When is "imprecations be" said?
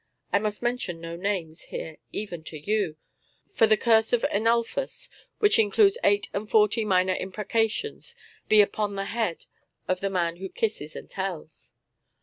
7.13-8.61